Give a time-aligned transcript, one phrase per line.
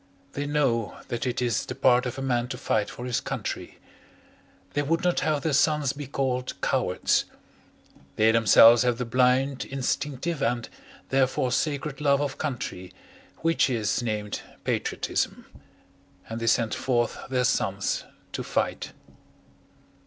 [0.33, 3.77] They know that it is the part of a man to fight for his country.
[4.73, 7.25] They would not have their sons be called cowards.
[8.15, 10.67] They themselves have the blind, instinctive, and
[11.09, 12.91] therefore sacred love of country,
[13.43, 15.45] which is named patriotism
[16.27, 18.93] and they send forth their sons to fight.